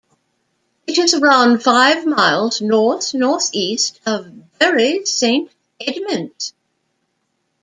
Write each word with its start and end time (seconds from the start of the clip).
It 0.87 0.97
is 0.97 1.13
around 1.13 1.61
five 1.61 2.07
miles 2.07 2.59
north-north-east 2.59 3.99
of 4.07 4.57
Bury 4.57 5.05
Saint 5.05 5.51
Edmunds. 5.79 6.55